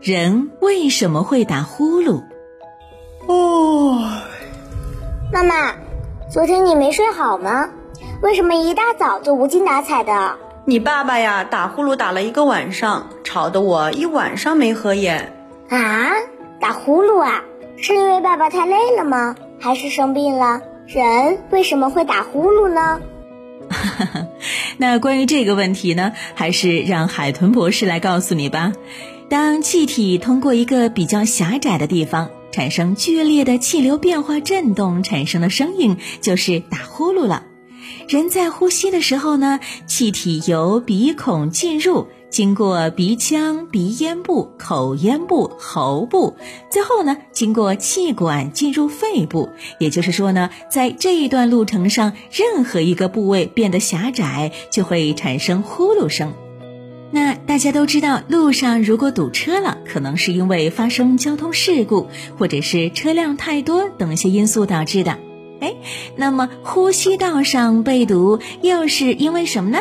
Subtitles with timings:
[0.00, 2.22] 人为什么会打呼噜？
[3.26, 3.98] 哦，
[5.32, 5.74] 妈妈，
[6.30, 7.68] 昨天你没睡好吗？
[8.22, 10.36] 为什么一大早就无精打采的？
[10.66, 15.34] 你爸爸呀，打呼噜打了一个晚上，吵得我一晚上没合眼。
[15.68, 16.12] 啊，
[16.60, 17.42] 打呼噜啊？
[17.76, 19.34] 是因为爸爸太累了吗？
[19.58, 20.60] 还是生病了？
[20.86, 23.00] 人为什么会打呼噜呢？
[24.78, 28.72] 那关于这个问题呢，还是让海豚博士来告诉你吧。
[29.28, 37.44] 当气体通过一个比较狭窄的地方，产生剧烈的气流变化振动产生的声音，就是打呼噜了。
[38.08, 42.06] 人在呼吸的时候呢，气体由鼻孔进入。
[42.30, 46.36] 经过鼻腔、鼻咽部、口咽部、喉部，
[46.70, 49.48] 最后呢，经过气管进入肺部。
[49.78, 56.34] 也就是说呢，在这一段路程上，任何一个部位变得狭窄，就会产生呼噜声。
[57.10, 65.18] 那大家都知道，路上如果堵车了，可能是因为发生交通事故，或者是车辆太多等一些因素导致的。
[65.60, 65.74] 哎，
[66.16, 69.80] 那么呼吸道上被堵又是因为什么呢？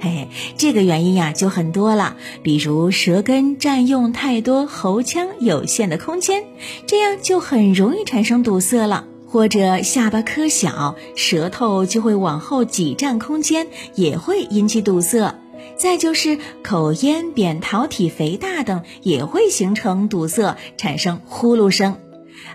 [0.00, 6.44] 嘿嘿，这个原因呀就很多了，比如舌根占用太多喉腔有限的空间，
[6.86, 15.36] 这样就很容易产生堵塞了；或者下巴磕小，舌头就会往后挤占空间，也会引起堵塞；
[15.76, 21.96] 再就是口咽扁桃体肥大等，也会形成堵塞，产生呼噜声。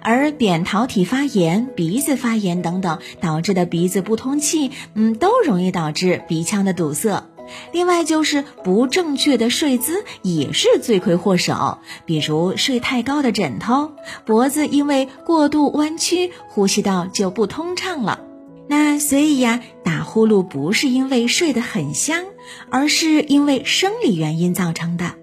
[0.01, 7.25] 而扁桃体发炎、鼻子发炎等等导致的鼻子不通气，嗯，都容易导致鼻腔的堵塞。
[7.71, 13.91] 另外就是不正确的睡姿也是罪魁祸首，比如睡太高的枕头，
[14.23, 18.21] 脖子因为过度弯曲，呼吸道就不通畅了。
[18.67, 22.23] 那所以呀，打呼噜不是因为睡得很香，
[22.69, 25.13] 而是因为生理原因造成的。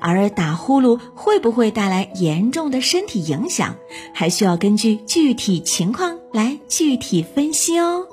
[0.00, 3.74] 而打呼噜会不会带来严重的身体影响，
[4.12, 8.06] 还需要根据具体情况来具体分析哦。